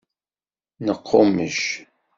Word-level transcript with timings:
Neqqummec. 0.85 1.61